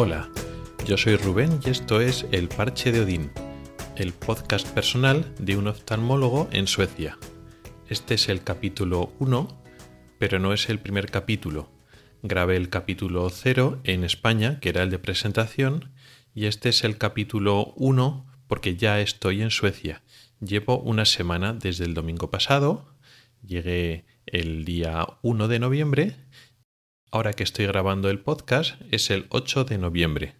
Hola, 0.00 0.30
yo 0.86 0.96
soy 0.96 1.16
Rubén 1.16 1.58
y 1.66 1.70
esto 1.70 2.00
es 2.00 2.24
El 2.30 2.48
Parche 2.48 2.92
de 2.92 3.00
Odín, 3.00 3.32
el 3.96 4.12
podcast 4.12 4.64
personal 4.68 5.34
de 5.40 5.56
un 5.56 5.66
oftalmólogo 5.66 6.48
en 6.52 6.68
Suecia. 6.68 7.18
Este 7.88 8.14
es 8.14 8.28
el 8.28 8.44
capítulo 8.44 9.12
1, 9.18 9.60
pero 10.20 10.38
no 10.38 10.52
es 10.52 10.68
el 10.68 10.78
primer 10.78 11.10
capítulo. 11.10 11.72
Grabé 12.22 12.54
el 12.54 12.68
capítulo 12.68 13.28
0 13.28 13.80
en 13.82 14.04
España, 14.04 14.60
que 14.60 14.68
era 14.68 14.84
el 14.84 14.90
de 14.90 15.00
presentación, 15.00 15.90
y 16.32 16.46
este 16.46 16.68
es 16.68 16.84
el 16.84 16.96
capítulo 16.96 17.72
1 17.74 18.24
porque 18.46 18.76
ya 18.76 19.00
estoy 19.00 19.42
en 19.42 19.50
Suecia. 19.50 20.04
Llevo 20.38 20.78
una 20.78 21.06
semana 21.06 21.54
desde 21.54 21.86
el 21.86 21.94
domingo 21.94 22.30
pasado, 22.30 22.94
llegué 23.44 24.04
el 24.26 24.64
día 24.64 25.08
1 25.22 25.48
de 25.48 25.58
noviembre 25.58 26.16
Ahora 27.10 27.32
que 27.32 27.42
estoy 27.42 27.64
grabando 27.66 28.10
el 28.10 28.20
podcast 28.20 28.74
es 28.90 29.08
el 29.08 29.28
8 29.30 29.64
de 29.64 29.78
noviembre, 29.78 30.36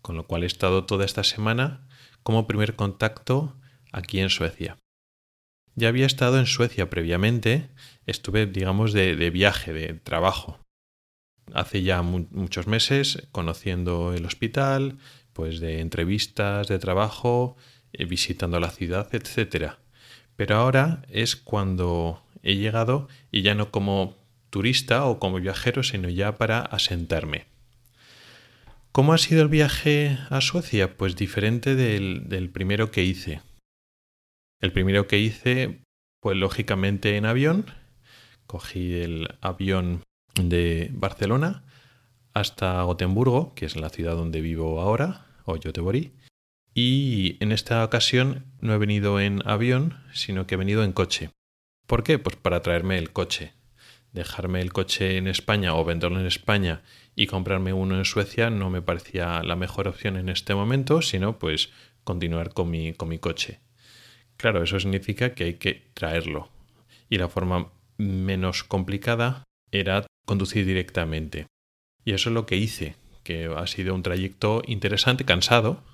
con 0.00 0.16
lo 0.16 0.26
cual 0.26 0.42
he 0.42 0.46
estado 0.46 0.86
toda 0.86 1.04
esta 1.04 1.22
semana 1.22 1.86
como 2.22 2.46
primer 2.46 2.76
contacto 2.76 3.60
aquí 3.92 4.18
en 4.18 4.30
Suecia. 4.30 4.78
Ya 5.74 5.88
había 5.88 6.06
estado 6.06 6.38
en 6.38 6.46
Suecia 6.46 6.88
previamente, 6.88 7.68
estuve 8.06 8.46
digamos 8.46 8.94
de, 8.94 9.28
viaje, 9.28 9.74
de 9.74 9.92
trabajo. 9.92 10.58
Hace 11.52 11.82
ya 11.82 12.00
muchos 12.00 12.66
meses 12.66 13.28
conociendo 13.30 14.14
el 14.14 14.24
hospital, 14.24 14.96
pues 15.34 15.60
de 15.60 15.80
entrevistas 15.80 16.68
de 16.68 16.78
trabajo, 16.78 17.56
eh, 17.92 18.06
visitando 18.06 18.58
la 18.60 18.70
ciudad, 18.70 19.14
etc. 19.14 19.74
Pero 20.36 20.56
ahora 20.56 21.02
es 21.10 21.36
cuando 21.36 22.22
he 22.42 22.56
llegado 22.56 23.08
y 23.30 23.42
ya 23.42 23.54
no 23.54 23.70
como 23.70 24.21
turista 24.52 25.06
o 25.06 25.18
como 25.18 25.40
viajero, 25.40 25.82
sino 25.82 26.08
ya 26.10 26.36
para 26.36 26.60
asentarme. 26.60 27.46
¿Cómo 28.92 29.14
ha 29.14 29.18
sido 29.18 29.40
el 29.40 29.48
viaje 29.48 30.18
a 30.28 30.42
Suecia? 30.42 30.98
Pues 30.98 31.16
diferente 31.16 31.74
del, 31.74 32.50
primero 32.50 32.90
que 32.90 33.02
hice. 33.02 33.40
El 34.60 34.70
primero 34.70 35.08
que 35.08 35.18
hice, 35.18 35.82
pues 36.20 36.36
lógicamente 36.36 37.16
en 37.16 37.24
avión. 37.24 37.64
Cogí 38.46 39.00
el 39.00 39.28
avión 39.40 40.02
de 40.34 40.90
Barcelona 40.92 41.64
hasta 42.34 42.82
Gotemburgo, 42.82 43.54
que 43.54 43.64
es 43.64 43.76
la 43.76 43.88
ciudad 43.88 44.16
donde 44.16 44.42
vivo 44.42 44.82
ahora, 44.82 45.26
o 45.46 45.56
Göteborg. 45.56 46.12
Y 46.74 47.38
en 47.40 47.52
esta 47.52 47.82
ocasión 47.82 48.44
no 48.60 48.74
he 48.74 48.78
venido 48.78 49.18
en 49.18 49.40
avión, 49.48 49.98
sino 50.12 50.46
que 50.46 50.56
he 50.56 50.58
venido 50.58 50.84
en 50.84 50.92
coche. 50.92 51.30
¿Por 51.86 52.02
qué? 52.02 52.18
Pues 52.18 52.36
para 52.36 52.60
traerme 52.60 52.98
el 52.98 53.12
coche 53.12 53.54
dejarme 54.12 54.60
el 54.60 54.72
coche 54.72 55.16
en 55.16 55.26
España 55.26 55.74
o 55.74 55.84
venderlo 55.84 56.20
en 56.20 56.26
España 56.26 56.82
y 57.14 57.26
comprarme 57.26 57.72
uno 57.72 57.96
en 57.96 58.04
Suecia 58.04 58.50
no 58.50 58.70
me 58.70 58.82
parecía 58.82 59.42
la 59.42 59.56
mejor 59.56 59.88
opción 59.88 60.16
en 60.16 60.28
este 60.28 60.54
momento, 60.54 61.02
sino 61.02 61.38
pues 61.38 61.70
continuar 62.04 62.52
con 62.52 62.70
mi, 62.70 62.92
con 62.92 63.08
mi 63.08 63.18
coche. 63.18 63.60
Claro, 64.36 64.62
eso 64.62 64.80
significa 64.80 65.34
que 65.34 65.44
hay 65.44 65.54
que 65.54 65.90
traerlo. 65.94 66.50
Y 67.08 67.18
la 67.18 67.28
forma 67.28 67.72
menos 67.98 68.64
complicada 68.64 69.44
era 69.70 70.06
conducir 70.26 70.66
directamente. 70.66 71.46
Y 72.04 72.12
eso 72.12 72.30
es 72.30 72.34
lo 72.34 72.46
que 72.46 72.56
hice, 72.56 72.96
que 73.22 73.46
ha 73.54 73.66
sido 73.66 73.94
un 73.94 74.02
trayecto 74.02 74.62
interesante, 74.66 75.24
cansado, 75.24 75.84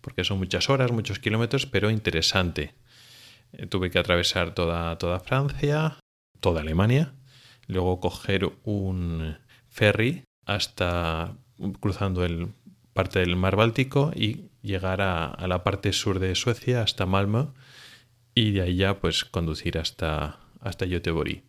porque 0.00 0.24
son 0.24 0.38
muchas 0.38 0.70
horas, 0.70 0.92
muchos 0.92 1.18
kilómetros, 1.18 1.66
pero 1.66 1.90
interesante. 1.90 2.74
Eh, 3.52 3.66
tuve 3.66 3.90
que 3.90 3.98
atravesar 3.98 4.54
toda, 4.54 4.96
toda 4.98 5.20
Francia, 5.20 5.98
toda 6.40 6.60
Alemania, 6.60 7.12
luego 7.68 8.00
coger 8.00 8.50
un 8.64 9.36
ferry 9.68 10.24
hasta 10.44 11.36
cruzando 11.80 12.24
el 12.24 12.48
parte 12.92 13.20
del 13.20 13.36
mar 13.36 13.54
Báltico 13.54 14.10
y 14.16 14.48
llegar 14.60 15.00
a, 15.00 15.46
la 15.46 15.62
parte 15.62 15.92
sur 15.92 16.18
de 16.18 16.34
Suecia 16.34 16.82
hasta 16.82 17.06
Malmö 17.06 17.52
y 18.34 18.50
de 18.52 18.62
ahí 18.62 18.76
ya 18.76 18.98
pues 18.98 19.24
conducir 19.24 19.78
hasta, 19.78 20.40
hasta 20.60 20.86
Göteborg. 20.86 21.42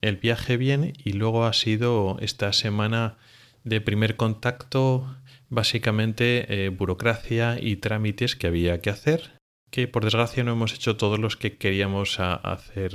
El 0.00 0.16
viaje 0.16 0.56
bien 0.56 0.92
y 1.04 1.12
luego 1.12 1.44
ha 1.44 1.52
sido 1.52 2.16
esta 2.20 2.52
semana 2.52 3.18
de 3.62 3.80
primer 3.80 4.16
contacto 4.16 5.16
básicamente 5.48 6.66
eh, 6.66 6.68
burocracia 6.70 7.56
y 7.60 7.76
trámites 7.76 8.34
que 8.34 8.48
había 8.48 8.80
que 8.80 8.90
hacer 8.90 9.38
que 9.70 9.88
por 9.88 10.04
desgracia 10.04 10.44
no 10.44 10.52
hemos 10.52 10.74
hecho 10.74 10.96
todos 10.96 11.18
los 11.18 11.36
que 11.36 11.56
queríamos 11.56 12.18
hacer 12.18 12.92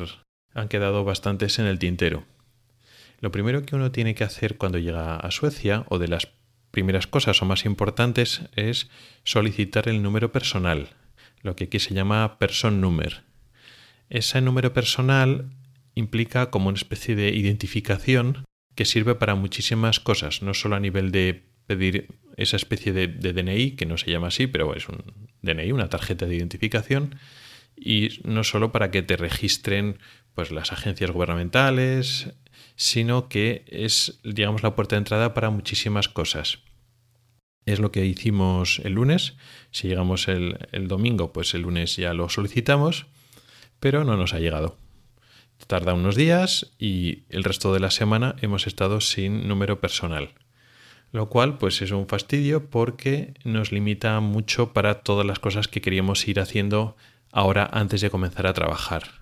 han 0.53 0.67
quedado 0.67 1.03
bastantes 1.03 1.59
en 1.59 1.65
el 1.65 1.79
tintero 1.79 2.25
lo 3.19 3.31
primero 3.31 3.63
que 3.63 3.75
uno 3.75 3.91
tiene 3.91 4.15
que 4.15 4.23
hacer 4.23 4.57
cuando 4.57 4.77
llega 4.77 5.15
a 5.15 5.31
Suecia, 5.31 5.85
o 5.89 5.99
de 5.99 6.07
las 6.07 6.29
primeras 6.71 7.07
cosas 7.07 7.41
o 7.41 7.45
más 7.45 7.65
importantes, 7.65 8.41
es 8.55 8.89
solicitar 9.23 9.89
el 9.89 10.01
número 10.01 10.31
personal, 10.31 10.89
lo 11.41 11.55
que 11.55 11.65
aquí 11.65 11.79
se 11.79 11.93
llama 11.93 12.37
person 12.37 12.81
number. 12.81 13.23
Ese 14.09 14.41
número 14.41 14.73
personal 14.73 15.51
implica 15.95 16.49
como 16.49 16.69
una 16.69 16.77
especie 16.77 17.15
de 17.15 17.29
identificación 17.29 18.45
que 18.75 18.85
sirve 18.85 19.15
para 19.15 19.35
muchísimas 19.35 19.99
cosas, 19.99 20.41
no 20.41 20.53
solo 20.53 20.75
a 20.75 20.79
nivel 20.79 21.11
de 21.11 21.43
pedir 21.67 22.07
esa 22.37 22.55
especie 22.55 22.93
de, 22.93 23.07
de, 23.07 23.33
DNI, 23.33 23.71
que 23.71 23.85
no 23.85 23.97
se 23.97 24.09
llama 24.09 24.27
así, 24.27 24.47
pero 24.47 24.73
es 24.73 24.87
un 24.87 25.03
DNI, 25.41 25.71
una 25.73 25.89
tarjeta 25.89 26.25
de 26.25 26.35
identificación, 26.35 27.15
y 27.75 28.21
no 28.23 28.43
solo 28.43 28.71
para 28.71 28.91
que 28.91 29.03
te 29.03 29.17
registren 29.17 29.99
pues 30.33 30.51
las 30.51 30.71
agencias 30.71 31.11
gubernamentales, 31.11 32.33
sino 32.79 33.27
que 33.27 33.65
es, 33.67 34.21
digamos, 34.23 34.63
la 34.63 34.73
puerta 34.73 34.95
de 34.95 34.99
entrada 34.99 35.33
para 35.33 35.49
muchísimas 35.49 36.07
cosas. 36.07 36.59
Es 37.65 37.79
lo 37.79 37.91
que 37.91 38.05
hicimos 38.05 38.79
el 38.85 38.93
lunes. 38.93 39.35
Si 39.69 39.89
llegamos 39.89 40.29
el, 40.29 40.57
domingo, 40.87 41.33
pues 41.33 41.53
el 41.53 41.63
lunes 41.63 41.97
ya 41.97 42.13
lo 42.13 42.29
solicitamos, 42.29 43.07
pero 43.81 44.05
no 44.05 44.15
nos 44.15 44.33
ha 44.33 44.39
llegado. 44.39 44.77
Tarda 45.67 45.93
unos 45.93 46.15
días 46.15 46.71
y 46.79 47.23
el 47.27 47.43
resto 47.43 47.73
de 47.73 47.81
la 47.81 47.91
semana 47.91 48.37
hemos 48.41 48.65
estado 48.65 49.01
sin 49.01 49.49
número 49.49 49.81
personal. 49.81 50.29
Lo 51.11 51.27
cual 51.27 51.57
pues 51.57 51.81
es 51.81 51.91
un 51.91 52.07
fastidio 52.07 52.69
porque 52.69 53.33
nos 53.43 53.73
limita 53.73 54.17
mucho 54.21 54.71
para 54.71 55.01
todas 55.01 55.25
las 55.25 55.39
cosas 55.39 55.67
que 55.67 55.81
queríamos 55.81 56.25
ir 56.29 56.39
haciendo 56.39 56.95
ahora 57.33 57.69
antes 57.73 57.99
de 57.99 58.09
comenzar 58.09 58.47
a 58.47 58.53
trabajar 58.53 59.18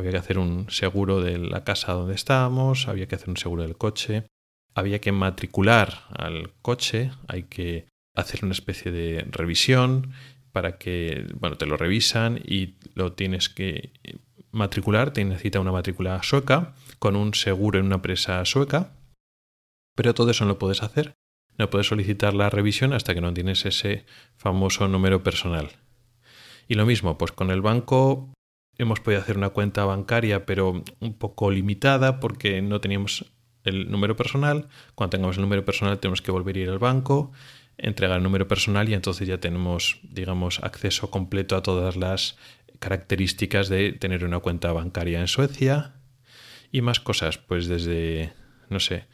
había 0.00 0.12
que 0.12 0.18
hacer 0.18 0.38
un 0.38 0.68
seguro 0.70 1.20
de 1.20 1.38
la 1.38 1.64
casa 1.64 1.92
donde 1.92 2.14
estábamos, 2.14 2.88
había 2.88 3.06
que 3.06 3.14
hacer 3.14 3.30
un 3.30 3.36
seguro 3.36 3.62
del 3.62 3.76
coche, 3.76 4.26
había 4.74 5.00
que 5.00 5.12
matricular 5.12 6.04
al 6.10 6.52
coche, 6.62 7.10
hay 7.28 7.44
que 7.44 7.86
hacer 8.14 8.44
una 8.44 8.52
especie 8.52 8.90
de 8.92 9.24
revisión 9.30 10.12
para 10.52 10.78
que, 10.78 11.26
bueno, 11.38 11.56
te 11.56 11.66
lo 11.66 11.76
revisan 11.76 12.40
y 12.44 12.74
lo 12.94 13.12
tienes 13.12 13.48
que 13.48 13.92
matricular, 14.50 15.12
te 15.12 15.24
necesita 15.24 15.60
una 15.60 15.72
matrícula 15.72 16.22
sueca 16.22 16.74
con 16.98 17.14
un 17.16 17.34
seguro 17.34 17.78
en 17.78 17.86
una 17.86 17.96
empresa 17.96 18.44
sueca, 18.44 18.92
pero 19.94 20.14
todo 20.14 20.30
eso 20.30 20.44
no 20.44 20.52
lo 20.52 20.58
puedes 20.58 20.82
hacer. 20.82 21.14
No 21.58 21.68
puedes 21.68 21.88
solicitar 21.88 22.32
la 22.32 22.48
revisión 22.48 22.94
hasta 22.94 23.14
que 23.14 23.20
no 23.20 23.34
tienes 23.34 23.66
ese 23.66 24.06
famoso 24.36 24.88
número 24.88 25.22
personal. 25.22 25.68
Y 26.68 26.74
lo 26.74 26.86
mismo, 26.86 27.18
pues 27.18 27.32
con 27.32 27.50
el 27.50 27.60
banco 27.60 28.32
hemos 28.80 29.00
podido 29.00 29.20
hacer 29.20 29.36
una 29.36 29.50
cuenta 29.50 29.84
bancaria, 29.84 30.46
pero 30.46 30.82
un 31.00 31.14
poco 31.14 31.50
limitada 31.50 32.18
porque 32.18 32.62
no 32.62 32.80
teníamos 32.80 33.26
el 33.64 33.90
número 33.90 34.16
personal. 34.16 34.68
Cuando 34.94 35.10
tengamos 35.10 35.36
el 35.36 35.42
número 35.42 35.64
personal 35.64 35.98
tenemos 35.98 36.22
que 36.22 36.30
volver 36.30 36.56
a 36.56 36.60
ir 36.60 36.70
al 36.70 36.78
banco, 36.78 37.32
entregar 37.76 38.16
el 38.16 38.22
número 38.22 38.48
personal 38.48 38.88
y 38.88 38.94
entonces 38.94 39.28
ya 39.28 39.38
tenemos, 39.38 40.00
digamos, 40.02 40.60
acceso 40.62 41.10
completo 41.10 41.56
a 41.56 41.62
todas 41.62 41.96
las 41.96 42.38
características 42.78 43.68
de 43.68 43.92
tener 43.92 44.24
una 44.24 44.38
cuenta 44.38 44.72
bancaria 44.72 45.20
en 45.20 45.28
Suecia 45.28 45.94
y 46.72 46.80
más 46.80 47.00
cosas, 47.00 47.36
pues 47.36 47.66
desde, 47.66 48.32
no 48.70 48.80
sé, 48.80 49.04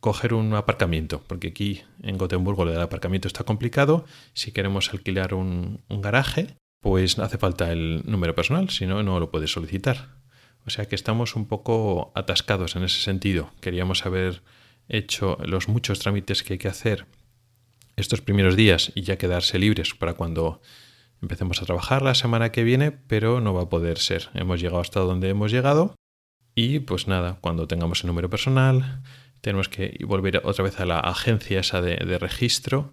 coger 0.00 0.32
un 0.32 0.54
aparcamiento, 0.54 1.22
porque 1.26 1.48
aquí 1.48 1.82
en 2.02 2.16
Gotemburgo 2.16 2.64
lo 2.64 2.72
del 2.72 2.80
aparcamiento 2.80 3.28
está 3.28 3.44
complicado. 3.44 4.06
Si 4.32 4.52
queremos 4.52 4.90
alquilar 4.90 5.34
un, 5.34 5.82
un 5.88 6.00
garaje, 6.00 6.56
pues 6.82 7.18
hace 7.20 7.38
falta 7.38 7.70
el 7.72 8.02
número 8.04 8.34
personal, 8.34 8.68
si 8.68 8.86
no, 8.86 9.02
no 9.04 9.20
lo 9.20 9.30
puedes 9.30 9.52
solicitar. 9.52 10.08
O 10.66 10.70
sea 10.70 10.86
que 10.86 10.96
estamos 10.96 11.36
un 11.36 11.46
poco 11.46 12.12
atascados 12.16 12.74
en 12.76 12.82
ese 12.82 13.00
sentido. 13.00 13.52
Queríamos 13.60 14.04
haber 14.04 14.42
hecho 14.88 15.38
los 15.44 15.68
muchos 15.68 16.00
trámites 16.00 16.42
que 16.42 16.54
hay 16.54 16.58
que 16.58 16.68
hacer 16.68 17.06
estos 17.94 18.20
primeros 18.20 18.56
días 18.56 18.90
y 18.96 19.02
ya 19.02 19.16
quedarse 19.16 19.60
libres 19.60 19.94
para 19.94 20.14
cuando 20.14 20.60
empecemos 21.20 21.62
a 21.62 21.66
trabajar 21.66 22.02
la 22.02 22.16
semana 22.16 22.50
que 22.50 22.64
viene, 22.64 22.90
pero 22.90 23.40
no 23.40 23.54
va 23.54 23.62
a 23.62 23.68
poder 23.68 23.98
ser. 23.98 24.30
Hemos 24.34 24.60
llegado 24.60 24.80
hasta 24.80 25.00
donde 25.00 25.28
hemos 25.28 25.52
llegado 25.52 25.94
y 26.56 26.80
pues 26.80 27.06
nada, 27.06 27.38
cuando 27.40 27.68
tengamos 27.68 28.02
el 28.02 28.08
número 28.08 28.28
personal, 28.28 29.02
tenemos 29.40 29.68
que 29.68 29.96
volver 30.04 30.42
otra 30.44 30.64
vez 30.64 30.80
a 30.80 30.84
la 30.84 30.98
agencia 30.98 31.60
esa 31.60 31.80
de, 31.80 31.94
de 31.94 32.18
registro 32.18 32.92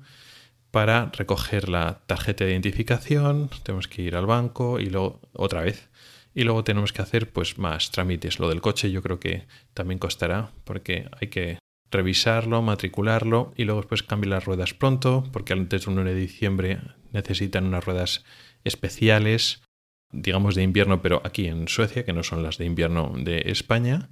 para 0.71 1.11
recoger 1.15 1.69
la 1.69 2.01
tarjeta 2.05 2.45
de 2.45 2.51
identificación, 2.51 3.49
tenemos 3.63 3.87
que 3.87 4.03
ir 4.03 4.15
al 4.15 4.25
banco 4.25 4.79
y 4.79 4.85
luego 4.85 5.19
otra 5.33 5.61
vez. 5.61 5.89
Y 6.35 6.43
luego 6.43 6.63
tenemos 6.63 6.93
que 6.93 7.01
hacer 7.01 7.31
pues 7.31 7.57
más 7.57 7.91
trámites. 7.91 8.39
Lo 8.39 8.49
del 8.49 8.61
coche 8.61 8.91
yo 8.91 9.01
creo 9.01 9.19
que 9.19 9.47
también 9.73 9.99
costará 9.99 10.51
porque 10.63 11.09
hay 11.19 11.29
que 11.29 11.57
revisarlo, 11.91 12.61
matricularlo 12.61 13.53
y 13.55 13.63
luego 13.63 13.81
después 13.81 14.03
cambiar 14.03 14.29
las 14.29 14.45
ruedas 14.45 14.73
pronto, 14.73 15.27
porque 15.33 15.53
antes 15.53 15.85
del 15.85 15.97
1 15.97 16.03
de 16.03 16.15
diciembre 16.15 16.79
necesitan 17.11 17.65
unas 17.65 17.83
ruedas 17.83 18.23
especiales, 18.63 19.63
digamos 20.11 20.55
de 20.55 20.63
invierno, 20.63 21.01
pero 21.01 21.21
aquí 21.25 21.47
en 21.47 21.67
Suecia, 21.67 22.05
que 22.05 22.13
no 22.13 22.23
son 22.23 22.43
las 22.43 22.57
de 22.57 22.65
invierno 22.65 23.13
de 23.17 23.43
España, 23.47 24.09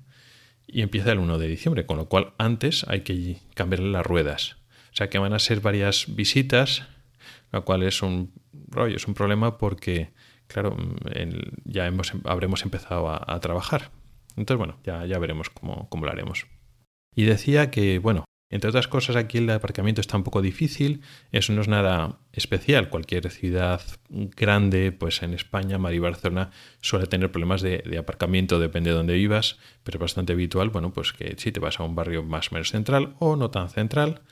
y 0.66 0.82
empieza 0.82 1.12
el 1.12 1.20
1 1.20 1.38
de 1.38 1.48
diciembre, 1.48 1.86
con 1.86 1.98
lo 1.98 2.10
cual 2.10 2.34
antes 2.38 2.84
hay 2.88 3.02
que 3.02 3.38
cambiarle 3.54 3.92
las 3.92 4.06
ruedas. 4.06 4.58
O 4.98 5.04
sea 5.06 5.12
que 5.12 5.20
van 5.20 5.34
a 5.34 5.38
ser 5.38 5.62
varias 5.62 6.16
visitas, 6.16 6.82
lo 7.52 7.64
cual 7.64 7.84
es 7.84 8.02
un 8.02 8.34
rollo, 8.68 8.96
es 8.96 9.06
problema 9.06 9.60
porque, 9.60 10.10
claro, 10.48 10.76
ya 11.66 11.86
hemos, 11.86 12.14
habremos 12.24 12.64
empezado 12.64 13.08
a, 13.08 13.40
trabajar. 13.40 13.92
Entonces, 14.36 14.58
bueno, 14.58 14.80
ya, 14.84 15.06
ya 15.06 15.20
veremos 15.20 15.52
cómo, 15.52 15.88
cómo 15.90 16.06
lo 16.06 16.12
haremos. 16.12 16.48
Y 17.16 17.26
decía 17.26 17.70
que, 17.70 18.00
bueno, 18.00 18.26
entre 18.50 18.72
otras 18.72 18.88
cosas, 18.88 19.18
aquí 19.18 19.38
el 19.38 19.48
aparcamiento 19.52 20.02
está 20.02 20.18
un 20.18 20.24
poco 20.24 20.42
difícil. 20.42 21.04
Eso 21.32 21.54
no 21.54 21.62
es 21.62 21.68
nada 21.68 22.18
especial. 22.34 22.90
Cualquier 22.90 23.30
ciudad 23.30 23.82
grande, 24.10 24.92
pues 24.92 25.22
en 25.22 25.36
España, 25.36 25.78
Madrid, 25.78 26.02
Barcelona, 26.02 26.50
suele 26.82 27.06
tener 27.06 27.32
problemas 27.32 27.62
de, 27.62 28.00
aparcamiento, 28.00 28.60
depende 28.60 28.90
de 28.90 28.96
dónde 28.96 29.14
vivas, 29.14 29.60
pero 29.84 29.98
es 29.98 30.02
bastante 30.02 30.34
habitual, 30.34 30.72
bueno, 30.72 30.92
pues 30.92 31.14
que 31.14 31.36
si 31.38 31.52
te 31.52 31.60
vas 31.60 31.80
a 31.80 31.84
un 31.84 31.94
barrio 31.94 32.24
más 32.24 32.52
o 32.52 32.56
menos 32.56 32.72
central 32.72 33.14
o 33.20 33.36
no 33.36 33.52
tan 33.52 33.70
central 33.70 34.24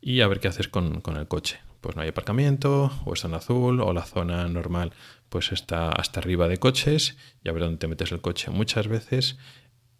y 0.00 0.20
a 0.20 0.28
ver 0.28 0.40
qué 0.40 0.48
haces 0.48 0.68
con, 0.68 1.00
con 1.00 1.16
el 1.16 1.28
coche. 1.28 1.60
Pues 1.80 1.96
no 1.96 2.02
hay 2.02 2.08
aparcamiento, 2.08 2.90
o 3.04 3.14
está 3.14 3.28
en 3.28 3.34
azul, 3.34 3.80
o 3.80 3.92
la 3.92 4.02
zona 4.02 4.46
normal 4.48 4.92
pues 5.28 5.52
está 5.52 5.90
hasta 5.90 6.20
arriba 6.20 6.48
de 6.48 6.58
coches, 6.58 7.16
y 7.42 7.48
a 7.48 7.52
ver 7.52 7.62
dónde 7.62 7.78
te 7.78 7.86
metes 7.86 8.12
el 8.12 8.20
coche. 8.20 8.50
Muchas 8.50 8.88
veces 8.88 9.38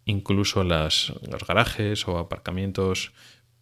incluso 0.05 0.63
las, 0.63 1.13
los 1.29 1.45
garajes 1.45 2.07
o 2.07 2.17
aparcamientos 2.17 3.13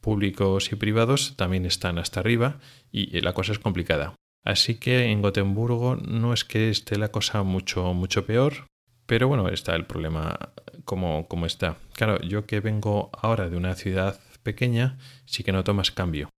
públicos 0.01 0.71
y 0.71 0.75
privados 0.75 1.35
también 1.35 1.65
están 1.65 1.97
hasta 1.97 2.19
arriba 2.19 2.59
y 2.91 3.19
la 3.21 3.33
cosa 3.33 3.51
es 3.51 3.59
complicada. 3.59 4.15
Así 4.43 4.75
que 4.75 5.05
en 5.05 5.21
Gotemburgo 5.21 5.95
no 5.97 6.33
es 6.33 6.45
que 6.45 6.69
esté 6.69 6.97
la 6.97 7.11
cosa 7.11 7.43
mucho, 7.43 7.93
mucho 7.93 8.25
peor, 8.25 8.67
pero 9.05 9.27
bueno, 9.27 9.49
está 9.49 9.75
el 9.75 9.85
problema 9.85 10.37
como, 10.85 11.27
como 11.27 11.45
está. 11.45 11.77
Claro, 11.93 12.21
yo 12.21 12.45
que 12.45 12.61
vengo 12.61 13.09
ahora 13.13 13.49
de 13.49 13.57
una 13.57 13.75
ciudad 13.75 14.19
pequeña, 14.49 14.97
sí 15.25 15.43
que 15.43 15.51
noto 15.51 15.73
más 15.73 15.91
cambio. 15.91 16.29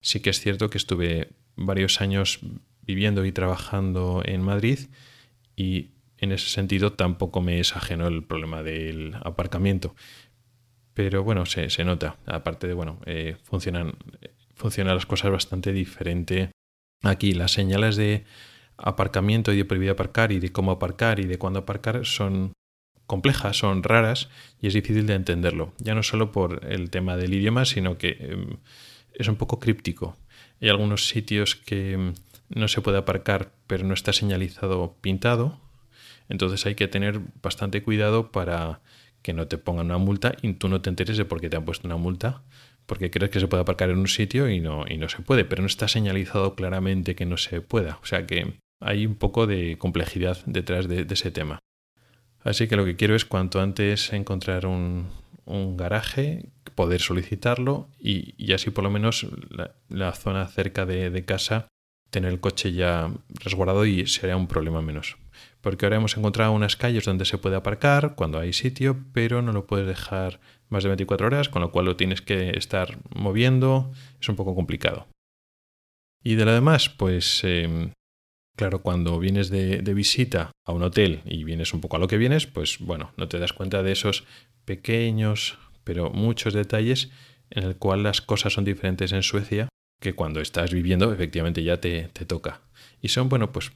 Sí 0.00 0.20
que 0.20 0.30
es 0.30 0.40
cierto 0.40 0.70
que 0.70 0.78
estuve 0.78 1.28
varios 1.56 2.00
años 2.00 2.40
viviendo 2.82 3.24
y 3.24 3.32
trabajando 3.32 4.22
en 4.24 4.40
Madrid 4.42 4.78
y 5.54 5.90
en 6.16 6.32
ese 6.32 6.48
sentido 6.48 6.92
tampoco 6.92 7.40
me 7.40 7.60
es 7.60 7.76
ajeno 7.76 8.06
el 8.06 8.22
problema 8.24 8.62
del 8.62 9.14
aparcamiento. 9.22 9.94
Pero 10.94 11.22
bueno, 11.24 11.44
se, 11.46 11.84
nota. 11.84 12.16
Aparte 12.26 12.66
de, 12.68 12.74
bueno, 12.74 13.00
eh, 13.06 13.36
funcionan, 13.42 13.94
funcionan 14.54 14.94
las 14.94 15.06
cosas 15.06 15.30
bastante 15.30 15.72
diferente. 15.72 16.50
Aquí 17.02 17.32
las 17.32 17.52
señales 17.52 17.96
de 17.96 18.24
aparcamiento 18.76 19.52
y 19.52 19.56
de 19.56 19.64
prohibido 19.64 19.92
aparcar 19.92 20.32
y 20.32 20.40
de 20.40 20.52
cómo 20.52 20.70
aparcar 20.72 21.20
y 21.20 21.26
de 21.26 21.38
cuándo 21.38 21.60
aparcar 21.60 22.04
son 22.06 22.52
complejas, 23.12 23.58
son 23.58 23.82
raras 23.82 24.30
y 24.62 24.68
es 24.68 24.72
difícil 24.72 25.06
de 25.06 25.12
entenderlo. 25.12 25.74
Ya 25.76 25.94
no 25.94 26.02
solo 26.02 26.32
por 26.32 26.64
el 26.64 26.88
tema 26.88 27.18
del 27.18 27.34
idioma, 27.34 27.66
sino 27.66 27.98
que 27.98 28.16
em, 28.20 28.56
es 29.12 29.28
un 29.28 29.36
poco 29.36 29.58
críptico. 29.58 30.16
Hay 30.62 30.70
algunos 30.70 31.08
sitios 31.08 31.54
que 31.54 31.92
em, 31.92 32.14
no 32.48 32.68
se 32.68 32.80
puede 32.80 32.96
aparcar 32.96 33.52
pero 33.66 33.84
no 33.84 33.92
está 33.92 34.14
señalizado 34.14 34.96
pintado. 35.02 35.60
Entonces 36.30 36.64
hay 36.64 36.74
que 36.74 36.88
tener 36.88 37.20
bastante 37.42 37.82
cuidado 37.82 38.32
para 38.32 38.80
que 39.20 39.34
no 39.34 39.46
te 39.46 39.58
pongan 39.58 39.86
una 39.86 39.98
multa 39.98 40.34
y 40.40 40.54
tú 40.54 40.70
no 40.70 40.80
te 40.80 40.88
enteres 40.88 41.18
de 41.18 41.26
por 41.26 41.38
qué 41.42 41.50
te 41.50 41.58
han 41.58 41.66
puesto 41.66 41.86
una 41.86 41.98
multa, 41.98 42.40
porque 42.86 43.10
crees 43.10 43.30
que 43.30 43.40
se 43.40 43.46
puede 43.46 43.60
aparcar 43.60 43.90
en 43.90 43.98
un 43.98 44.08
sitio 44.08 44.48
y 44.48 44.58
no, 44.58 44.86
y 44.88 44.96
no 44.96 45.10
se 45.10 45.20
puede, 45.20 45.44
pero 45.44 45.60
no 45.60 45.66
está 45.66 45.86
señalizado 45.86 46.54
claramente 46.54 47.14
que 47.14 47.26
no 47.26 47.36
se 47.36 47.60
pueda. 47.60 47.98
O 48.02 48.06
sea 48.06 48.26
que 48.26 48.54
hay 48.80 49.04
un 49.04 49.16
poco 49.16 49.46
de 49.46 49.76
complejidad 49.76 50.38
detrás 50.46 50.88
de, 50.88 51.06
ese 51.10 51.30
tema. 51.30 51.58
Así 52.44 52.68
que 52.68 52.76
lo 52.76 52.84
que 52.84 52.96
quiero 52.96 53.14
es 53.14 53.24
cuanto 53.24 53.60
antes 53.60 54.12
encontrar 54.12 54.66
un, 54.66 55.08
garaje, 55.76 56.46
poder 56.74 57.00
solicitarlo 57.00 57.88
y, 57.98 58.52
así 58.52 58.70
por 58.70 58.84
lo 58.84 58.90
menos 58.90 59.26
la, 59.88 60.12
zona 60.12 60.46
cerca 60.48 60.86
de, 60.86 61.24
casa 61.24 61.68
tener 62.10 62.30
el 62.32 62.40
coche 62.40 62.72
ya 62.72 63.10
resguardado 63.30 63.86
y 63.86 64.06
sería 64.06 64.36
un 64.36 64.46
problema 64.46 64.82
menos 64.82 65.16
porque 65.62 65.86
ahora 65.86 65.96
hemos 65.96 66.16
encontrado 66.16 66.52
unas 66.52 66.76
calles 66.76 67.04
donde 67.04 67.24
se 67.24 67.38
puede 67.38 67.56
aparcar 67.56 68.14
cuando 68.16 68.38
hay 68.38 68.52
sitio, 68.52 68.98
pero 69.12 69.42
no 69.42 69.52
lo 69.52 69.66
puedes 69.66 69.86
dejar 69.86 70.40
más 70.68 70.82
de 70.82 70.88
24 70.88 71.26
horas, 71.28 71.48
con 71.48 71.62
lo 71.62 71.70
cual 71.70 71.86
lo 71.86 71.96
tienes 71.96 72.20
que 72.20 72.50
estar 72.50 72.98
moviendo, 73.14 73.92
es 74.20 74.28
un 74.28 74.36
poco 74.36 74.54
complicado. 74.54 75.06
Y 76.22 76.34
de 76.34 76.44
lo 76.44 76.52
demás, 76.52 76.88
pues 76.88 77.42
em, 77.44 77.92
claro, 78.56 78.82
cuando 78.82 79.18
vienes 79.18 79.50
de, 79.50 79.80
visita 79.94 80.50
a 80.64 80.72
un 80.72 80.82
hotel 80.82 81.20
y 81.24 81.44
vienes 81.44 81.74
un 81.74 81.80
poco 81.80 81.96
a 81.96 81.98
lo 81.98 82.08
que 82.08 82.18
vienes, 82.18 82.46
pues 82.46 82.78
bueno, 82.78 83.12
no 83.16 83.28
te 83.28 83.38
das 83.38 83.52
cuenta 83.52 83.82
de 83.82 83.92
esos 83.92 84.24
pequeños, 84.64 85.58
pero 85.84 86.10
muchos 86.10 86.54
detalles 86.54 87.10
en 87.50 87.64
el 87.64 87.76
cual 87.76 88.02
las 88.02 88.20
cosas 88.20 88.52
son 88.52 88.64
diferentes 88.64 89.12
en 89.12 89.22
Suecia 89.22 89.68
que 90.00 90.14
cuando 90.14 90.40
estás 90.40 90.72
viviendo 90.72 91.12
efectivamente 91.12 91.62
ya 91.62 91.80
te, 91.80 92.08
te 92.12 92.24
toca. 92.24 92.62
Y 93.00 93.08
son, 93.08 93.28
bueno, 93.28 93.52
pues 93.52 93.72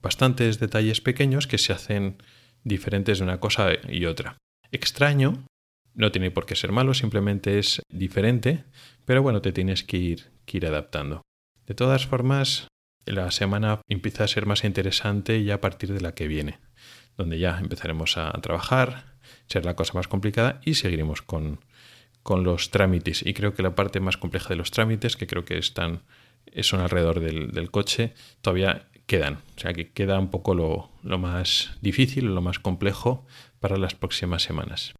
bastantes 0.00 0.58
detalles 0.58 1.00
pequeños 1.00 1.46
que 1.46 1.58
se 1.58 1.72
hacen 1.72 2.16
diferentes 2.64 3.18
de 3.18 3.24
una 3.24 3.40
cosa 3.40 3.70
y 3.88 4.06
otra. 4.06 4.38
Extraño, 4.72 5.44
no 5.94 6.12
tiene 6.12 6.30
por 6.30 6.46
qué 6.46 6.56
ser 6.56 6.72
malo, 6.72 6.94
simplemente 6.94 7.58
es 7.58 7.82
diferente, 7.88 8.64
pero 9.04 9.22
bueno, 9.22 9.40
te 9.40 9.52
tienes 9.52 9.82
que 9.82 9.96
ir, 9.96 10.30
que 10.44 10.58
ir 10.58 10.66
adaptando. 10.66 11.22
De 11.66 11.74
todas 11.74 12.06
formas, 12.06 12.68
la 13.06 13.30
semana 13.30 13.80
empieza 13.88 14.24
a 14.24 14.28
ser 14.28 14.46
más 14.46 14.64
interesante 14.64 15.42
ya 15.44 15.54
a 15.54 15.60
partir 15.60 15.92
de 15.92 16.00
la 16.00 16.14
que 16.14 16.28
viene, 16.28 16.58
donde 17.16 17.38
ya 17.38 17.58
empezaremos 17.58 18.16
a 18.18 18.32
trabajar, 18.42 19.16
ser 19.46 19.64
la 19.64 19.74
cosa 19.74 19.94
más 19.94 20.08
complicada 20.08 20.60
y 20.64 20.74
seguiremos 20.74 21.22
con, 21.22 21.60
con 22.22 22.44
los 22.44 22.70
trámites. 22.70 23.24
Y 23.24 23.34
creo 23.34 23.54
que 23.54 23.62
la 23.62 23.74
parte 23.74 24.00
más 24.00 24.16
compleja 24.16 24.50
de 24.50 24.56
los 24.56 24.70
trámites, 24.70 25.16
que 25.16 25.26
creo 25.26 25.44
que 25.44 25.58
están, 25.58 26.02
son 26.60 26.80
alrededor 26.80 27.20
del, 27.20 27.52
del 27.52 27.70
coche, 27.70 28.14
todavía 28.40 28.88
quedan. 29.06 29.34
O 29.56 29.60
sea 29.60 29.72
que 29.72 29.92
queda 29.92 30.18
un 30.18 30.30
poco 30.30 30.54
lo, 30.54 31.18
más 31.18 31.76
difícil, 31.80 32.26
lo 32.26 32.42
más 32.42 32.58
complejo 32.58 33.24
para 33.60 33.76
las 33.76 33.94
próximas 33.94 34.42
semanas. 34.42 34.94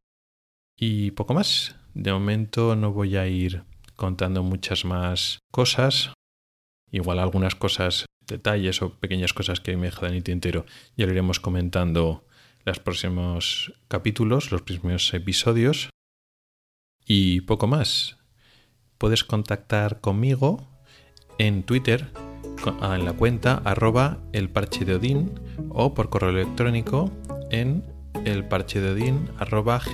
Y 0.78 1.10
poco 1.12 1.34
más. 1.34 1.76
De 1.94 2.12
momento 2.12 2.76
no 2.76 2.92
voy 2.92 3.16
a 3.16 3.26
ir 3.26 3.64
contando 3.96 4.42
muchas 4.42 4.84
más 4.84 5.38
cosas. 5.50 6.12
Igual 6.90 7.18
algunas 7.18 7.54
cosas, 7.54 8.06
detalles 8.26 8.82
o 8.82 8.90
pequeñas 8.94 9.32
cosas 9.32 9.60
que 9.60 9.76
me 9.76 9.86
dejan 9.86 10.10
en 10.10 10.16
el 10.16 10.22
tintero 10.24 10.66
ya 10.96 11.06
lo 11.06 11.12
iremos 11.12 11.40
comentando 11.40 12.24
los 12.64 12.80
próximos 12.80 13.72
capítulos, 13.88 14.50
los 14.50 14.62
próximos 14.62 15.14
episodios. 15.14 15.90
Y 17.06 17.42
poco 17.42 17.68
más. 17.68 18.16
Puedes 18.98 19.22
contactar 19.22 20.00
conmigo 20.00 20.68
en 21.38 21.62
Twitter 21.62 22.10
en 22.82 23.04
la 23.04 23.12
cuenta 23.12 23.62
arroba 23.64 24.18
el 24.32 24.50
o 25.70 25.94
por 25.94 26.10
correo 26.10 26.30
electrónico 26.30 27.12
en 27.50 27.84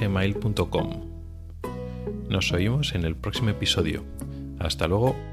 gmail.com. 0.01 1.13
Nos 2.29 2.53
oímos 2.53 2.95
en 2.95 3.05
el 3.05 3.17
próximo 3.17 3.51
episodio. 3.51 4.05
Hasta 4.59 4.87
luego. 4.89 5.32